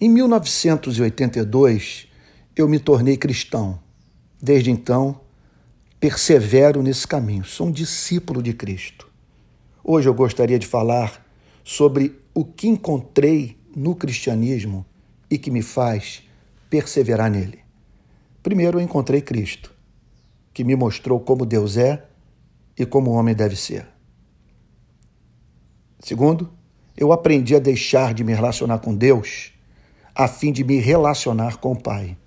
Em 0.00 0.08
1982, 0.08 2.06
eu 2.54 2.68
me 2.68 2.78
tornei 2.78 3.16
cristão. 3.16 3.80
Desde 4.40 4.70
então, 4.70 5.20
persevero 5.98 6.84
nesse 6.84 7.04
caminho. 7.04 7.44
Sou 7.44 7.66
um 7.66 7.72
discípulo 7.72 8.40
de 8.40 8.52
Cristo. 8.52 9.10
Hoje 9.82 10.08
eu 10.08 10.14
gostaria 10.14 10.56
de 10.56 10.68
falar 10.68 11.26
sobre 11.64 12.16
o 12.32 12.44
que 12.44 12.68
encontrei 12.68 13.58
no 13.74 13.96
cristianismo 13.96 14.86
e 15.28 15.36
que 15.36 15.50
me 15.50 15.62
faz 15.62 16.22
perseverar 16.70 17.28
nele. 17.28 17.58
Primeiro, 18.40 18.78
eu 18.78 18.84
encontrei 18.84 19.20
Cristo, 19.20 19.74
que 20.54 20.62
me 20.62 20.76
mostrou 20.76 21.18
como 21.18 21.44
Deus 21.44 21.76
é 21.76 22.06
e 22.78 22.86
como 22.86 23.10
o 23.10 23.14
homem 23.14 23.34
deve 23.34 23.56
ser. 23.56 23.84
Segundo, 25.98 26.52
eu 26.96 27.12
aprendi 27.12 27.56
a 27.56 27.58
deixar 27.58 28.14
de 28.14 28.22
me 28.22 28.32
relacionar 28.32 28.78
com 28.78 28.94
Deus 28.94 29.57
a 30.18 30.26
fim 30.26 30.50
de 30.50 30.64
me 30.64 30.80
relacionar 30.80 31.58
com 31.58 31.70
o 31.70 31.80
Pai, 31.80 32.18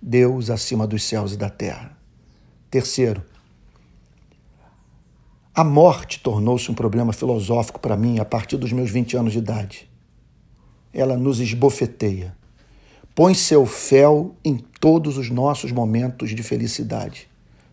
Deus 0.00 0.48
acima 0.48 0.86
dos 0.86 1.04
céus 1.04 1.34
e 1.34 1.36
da 1.36 1.50
terra. 1.50 1.94
Terceiro, 2.70 3.22
a 5.54 5.62
morte 5.62 6.20
tornou-se 6.20 6.70
um 6.70 6.74
problema 6.74 7.12
filosófico 7.12 7.78
para 7.78 7.94
mim 7.94 8.18
a 8.18 8.24
partir 8.24 8.56
dos 8.56 8.72
meus 8.72 8.90
20 8.90 9.18
anos 9.18 9.34
de 9.34 9.40
idade. 9.40 9.86
Ela 10.94 11.14
nos 11.18 11.38
esbofeteia, 11.38 12.34
põe 13.14 13.34
seu 13.34 13.66
fel 13.66 14.34
em 14.42 14.56
todos 14.56 15.18
os 15.18 15.28
nossos 15.28 15.70
momentos 15.70 16.30
de 16.30 16.42
felicidade. 16.42 17.28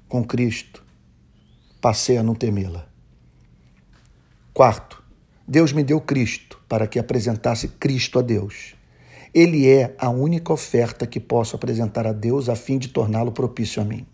Com 0.09 0.25
Cristo, 0.25 0.83
passei 1.79 2.17
a 2.17 2.23
não 2.23 2.35
temê-la. 2.35 2.85
Quarto, 4.53 5.01
Deus 5.47 5.71
me 5.71 5.85
deu 5.85 6.01
Cristo 6.01 6.61
para 6.67 6.85
que 6.85 6.99
apresentasse 6.99 7.69
Cristo 7.69 8.19
a 8.19 8.21
Deus. 8.21 8.75
Ele 9.33 9.67
é 9.67 9.95
a 9.97 10.11
única 10.11 10.53
oferta 10.53 11.07
que 11.07 11.19
posso 11.19 11.55
apresentar 11.55 12.05
a 12.05 12.13
Deus 12.13 12.49
a 12.49 12.55
fim 12.55 12.77
de 12.77 12.89
torná-lo 12.89 13.31
propício 13.31 13.81
a 13.81 13.85
mim. 13.85 14.05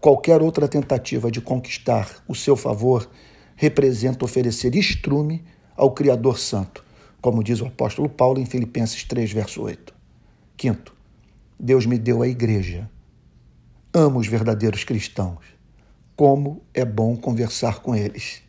Qualquer 0.00 0.40
outra 0.40 0.66
tentativa 0.66 1.30
de 1.30 1.38
conquistar 1.38 2.24
o 2.26 2.34
seu 2.34 2.56
favor 2.56 3.10
representa 3.54 4.24
oferecer 4.24 4.74
estrume 4.74 5.44
ao 5.76 5.90
Criador 5.90 6.38
Santo, 6.38 6.82
como 7.20 7.44
diz 7.44 7.60
o 7.60 7.66
apóstolo 7.66 8.08
Paulo 8.08 8.40
em 8.40 8.46
Filipenses 8.46 9.04
3, 9.04 9.30
verso 9.32 9.60
8. 9.60 9.94
Quinto, 10.56 10.94
Deus 11.60 11.84
me 11.84 11.98
deu 11.98 12.22
a 12.22 12.28
igreja. 12.28 12.88
Amo 13.92 14.18
os 14.18 14.28
verdadeiros 14.28 14.82
cristãos. 14.82 15.44
Como 16.16 16.62
é 16.72 16.86
bom 16.86 17.16
conversar 17.16 17.80
com 17.80 17.94
eles. 17.94 18.40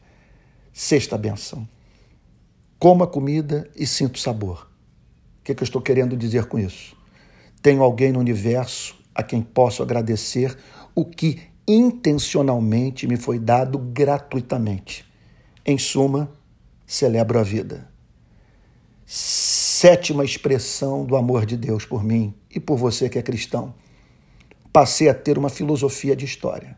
Sexta 0.72 1.18
benção. 1.18 1.68
Coma 2.78 3.06
comida 3.06 3.70
e 3.76 3.86
sinto 3.86 4.18
sabor 4.18 4.69
que, 5.50 5.56
que 5.56 5.64
eu 5.64 5.66
estou 5.66 5.82
querendo 5.82 6.16
dizer 6.16 6.46
com 6.46 6.60
isso? 6.60 6.96
Tenho 7.62 7.82
alguém 7.82 8.12
no 8.12 8.20
universo 8.20 8.96
a 9.14 9.24
quem 9.24 9.42
posso 9.42 9.82
agradecer 9.82 10.56
o 10.94 11.04
que 11.04 11.42
intencionalmente 11.68 13.08
me 13.08 13.18
foi 13.18 13.40
dado 13.40 13.78
gratuitamente. 13.78 15.06
Em 15.66 15.78
suma, 15.78 16.32
celebro 16.86 17.40
a 17.40 17.44
vida. 17.44 17.90
Sétima 19.06 20.24
expressão 20.24 21.04
do 21.04 21.16
amor 21.16 21.46
de 21.46 21.58
Deus 21.58 21.84
por 21.84 22.04
mim 22.04 22.34
e 22.54 22.60
por 22.60 22.78
você 22.78 23.10
que 23.10 23.18
é 23.18 23.22
cristão. 23.22 23.74
Passei 24.72 25.10
a 25.10 25.16
ter 25.16 25.38
uma 25.38 25.50
filosofia 25.50 26.16
de 26.16 26.26
história: 26.26 26.78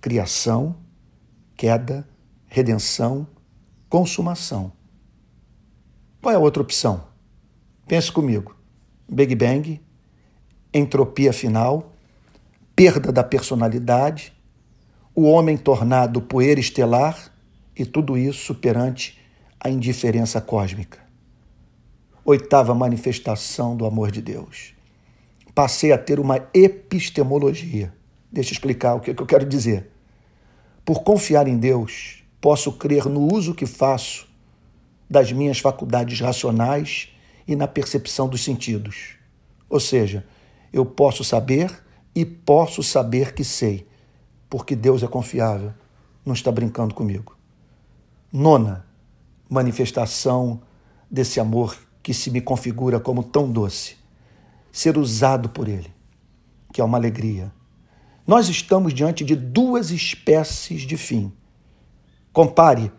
criação, 0.00 0.76
queda, 1.56 2.08
redenção, 2.46 3.26
consumação. 3.88 4.72
Qual 6.20 6.32
é 6.32 6.36
a 6.36 6.40
outra 6.40 6.62
opção? 6.62 7.11
Pense 7.86 8.10
comigo: 8.10 8.56
Big 9.08 9.34
Bang, 9.34 9.80
entropia 10.72 11.32
final, 11.32 11.92
perda 12.74 13.12
da 13.12 13.22
personalidade, 13.22 14.32
o 15.14 15.24
homem 15.24 15.56
tornado 15.56 16.22
poeira 16.22 16.60
estelar 16.60 17.32
e 17.76 17.84
tudo 17.84 18.16
isso 18.16 18.54
perante 18.54 19.18
a 19.60 19.68
indiferença 19.68 20.40
cósmica. 20.40 21.00
Oitava 22.24 22.74
manifestação 22.74 23.76
do 23.76 23.84
amor 23.84 24.10
de 24.10 24.22
Deus. 24.22 24.74
Passei 25.54 25.92
a 25.92 25.98
ter 25.98 26.18
uma 26.18 26.48
epistemologia. 26.54 27.92
Deixa 28.30 28.50
eu 28.50 28.54
explicar 28.54 28.94
o 28.94 29.00
que 29.00 29.10
eu 29.10 29.26
quero 29.26 29.44
dizer. 29.44 29.90
Por 30.84 31.02
confiar 31.02 31.46
em 31.46 31.58
Deus, 31.58 32.24
posso 32.40 32.72
crer 32.72 33.04
no 33.04 33.32
uso 33.32 33.54
que 33.54 33.66
faço 33.66 34.26
das 35.10 35.30
minhas 35.30 35.58
faculdades 35.58 36.18
racionais 36.20 37.11
e 37.46 37.56
na 37.56 37.66
percepção 37.66 38.28
dos 38.28 38.42
sentidos. 38.44 39.16
Ou 39.68 39.80
seja, 39.80 40.26
eu 40.72 40.84
posso 40.84 41.24
saber 41.24 41.82
e 42.14 42.24
posso 42.24 42.82
saber 42.82 43.34
que 43.34 43.44
sei, 43.44 43.86
porque 44.48 44.76
Deus 44.76 45.02
é 45.02 45.08
confiável, 45.08 45.72
não 46.24 46.34
está 46.34 46.52
brincando 46.52 46.94
comigo. 46.94 47.36
Nona 48.32 48.86
manifestação 49.48 50.62
desse 51.10 51.38
amor 51.38 51.76
que 52.02 52.14
se 52.14 52.30
me 52.30 52.40
configura 52.40 52.98
como 52.98 53.22
tão 53.22 53.50
doce, 53.50 53.96
ser 54.70 54.96
usado 54.96 55.50
por 55.50 55.68
Ele, 55.68 55.92
que 56.72 56.80
é 56.80 56.84
uma 56.84 56.96
alegria. 56.96 57.52
Nós 58.26 58.48
estamos 58.48 58.94
diante 58.94 59.24
de 59.24 59.36
duas 59.36 59.90
espécies 59.90 60.82
de 60.82 60.96
fim. 60.96 61.32
Compare 62.32 62.90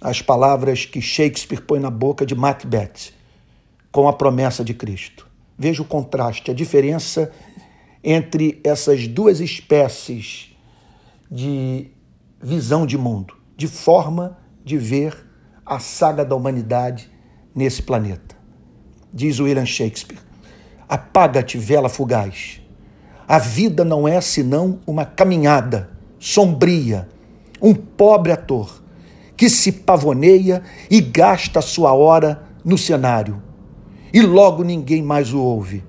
as 0.00 0.20
palavras 0.20 0.84
que 0.84 1.00
Shakespeare 1.00 1.60
põe 1.60 1.78
na 1.78 1.90
boca 1.90 2.26
de 2.26 2.34
Macbeth 2.34 3.12
com 3.92 4.08
a 4.08 4.12
promessa 4.12 4.64
de 4.64 4.74
Cristo. 4.74 5.26
Veja 5.58 5.82
o 5.82 5.84
contraste, 5.84 6.50
a 6.50 6.54
diferença 6.54 7.30
entre 8.02 8.60
essas 8.64 9.06
duas 9.06 9.40
espécies 9.40 10.56
de 11.30 11.90
visão 12.42 12.86
de 12.86 12.96
mundo, 12.96 13.36
de 13.56 13.68
forma 13.68 14.38
de 14.64 14.78
ver 14.78 15.26
a 15.66 15.78
saga 15.78 16.24
da 16.24 16.34
humanidade 16.34 17.10
nesse 17.54 17.82
planeta. 17.82 18.36
Diz 19.12 19.38
William 19.38 19.66
Shakespeare: 19.66 20.20
Apaga-te, 20.88 21.58
vela 21.58 21.88
fugaz. 21.88 22.62
A 23.28 23.38
vida 23.38 23.84
não 23.84 24.08
é 24.08 24.20
senão 24.20 24.80
uma 24.86 25.04
caminhada 25.04 25.90
sombria, 26.18 27.08
um 27.60 27.74
pobre 27.74 28.32
ator 28.32 28.82
que 29.36 29.48
se 29.48 29.72
pavoneia 29.72 30.62
e 30.90 31.00
gasta 31.00 31.60
sua 31.60 31.92
hora 31.92 32.42
no 32.64 32.76
cenário 32.76 33.49
e 34.12 34.20
logo 34.20 34.62
ninguém 34.62 35.02
mais 35.02 35.32
o 35.32 35.40
ouve. 35.40 35.84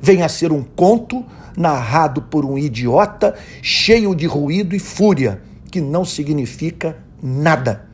Vem 0.00 0.22
a 0.22 0.28
ser 0.28 0.50
um 0.52 0.62
conto 0.62 1.24
narrado 1.56 2.22
por 2.22 2.44
um 2.44 2.56
idiota 2.56 3.34
cheio 3.62 4.14
de 4.14 4.26
ruído 4.26 4.74
e 4.74 4.78
fúria, 4.78 5.42
que 5.70 5.80
não 5.80 6.04
significa 6.04 6.96
nada. 7.22 7.88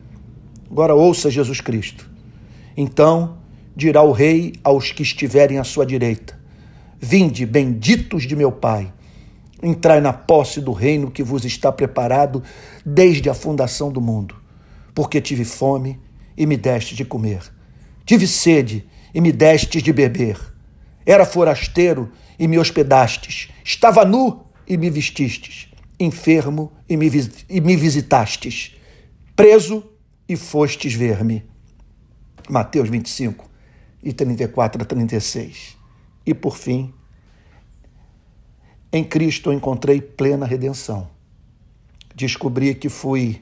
Agora 0.69 0.95
ouça 0.95 1.29
Jesus 1.29 1.61
Cristo. 1.61 2.09
Então 2.75 3.37
dirá 3.75 4.01
o 4.01 4.11
rei 4.11 4.53
aos 4.63 4.91
que 4.91 5.03
estiverem 5.03 5.57
à 5.57 5.63
sua 5.63 5.85
direita: 5.85 6.39
Vinde, 6.99 7.45
benditos 7.45 8.23
de 8.23 8.35
meu 8.35 8.51
Pai, 8.51 8.91
entrai 9.61 9.99
na 9.99 10.13
posse 10.13 10.61
do 10.61 10.71
reino 10.71 11.11
que 11.11 11.23
vos 11.23 11.45
está 11.45 11.71
preparado 11.71 12.43
desde 12.85 13.29
a 13.29 13.33
fundação 13.33 13.91
do 13.91 13.99
mundo, 13.99 14.35
porque 14.93 15.19
tive 15.19 15.43
fome 15.43 15.99
e 16.37 16.45
me 16.45 16.55
deste 16.55 16.95
de 16.95 17.03
comer, 17.03 17.41
tive 18.05 18.27
sede 18.27 18.85
e 19.13 19.21
me 19.21 19.31
destes 19.31 19.81
de 19.81 19.93
beber. 19.93 20.39
Era 21.05 21.25
forasteiro 21.25 22.11
e 22.37 22.47
me 22.47 22.59
hospedastes. 22.59 23.49
Estava 23.63 24.05
nu 24.05 24.45
e 24.67 24.77
me 24.77 24.89
vestistes. 24.89 25.69
Enfermo 25.99 26.71
e 26.87 26.95
me, 26.95 27.09
e 27.49 27.61
me 27.61 27.75
visitastes. 27.75 28.75
Preso 29.35 29.83
e 30.27 30.35
fostes 30.35 30.93
ver-me. 30.93 31.43
Mateus 32.49 32.89
25, 32.89 33.49
e 34.01 34.13
34 34.13 34.81
a 34.81 34.85
36. 34.85 35.77
E 36.25 36.33
por 36.33 36.55
fim, 36.55 36.93
em 38.91 39.03
Cristo 39.03 39.49
eu 39.49 39.53
encontrei 39.53 40.01
plena 40.01 40.45
redenção. 40.45 41.09
Descobri 42.15 42.73
que 42.73 42.89
fui 42.89 43.41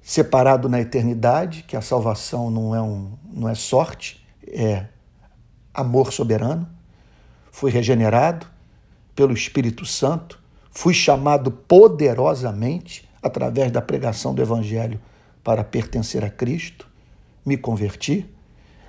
separado 0.00 0.68
na 0.68 0.80
eternidade, 0.80 1.64
que 1.64 1.76
a 1.76 1.80
salvação 1.80 2.50
não 2.50 2.74
é, 2.74 2.80
um, 2.80 3.12
não 3.32 3.48
é 3.48 3.54
sorte, 3.54 4.21
é 4.52 4.86
amor 5.72 6.12
soberano, 6.12 6.68
fui 7.50 7.70
regenerado 7.70 8.46
pelo 9.14 9.32
Espírito 9.32 9.86
Santo, 9.86 10.38
fui 10.70 10.94
chamado 10.94 11.50
poderosamente 11.50 13.08
através 13.22 13.70
da 13.70 13.80
pregação 13.80 14.34
do 14.34 14.42
Evangelho 14.42 15.00
para 15.42 15.64
pertencer 15.64 16.24
a 16.24 16.30
Cristo, 16.30 16.88
me 17.44 17.56
converti. 17.56 18.26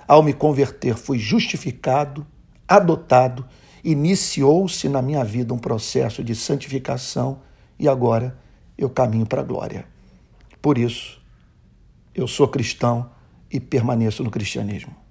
Ao 0.06 0.22
me 0.22 0.32
converter, 0.32 0.94
fui 0.94 1.18
justificado, 1.18 2.26
adotado, 2.68 3.46
iniciou-se 3.82 4.88
na 4.88 5.00
minha 5.00 5.24
vida 5.24 5.54
um 5.54 5.58
processo 5.58 6.22
de 6.22 6.34
santificação 6.34 7.40
e 7.78 7.88
agora 7.88 8.38
eu 8.76 8.90
caminho 8.90 9.26
para 9.26 9.40
a 9.40 9.44
glória. 9.44 9.86
Por 10.60 10.78
isso, 10.78 11.20
eu 12.14 12.26
sou 12.26 12.48
cristão 12.48 13.10
e 13.50 13.58
permaneço 13.58 14.22
no 14.22 14.30
cristianismo. 14.30 15.03